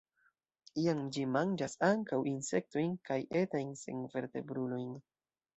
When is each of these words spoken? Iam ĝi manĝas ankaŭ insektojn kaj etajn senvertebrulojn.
Iam 0.83 1.01
ĝi 1.17 1.25
manĝas 1.33 1.77
ankaŭ 1.89 2.19
insektojn 2.33 2.97
kaj 3.11 3.21
etajn 3.43 3.77
senvertebrulojn. 3.85 4.91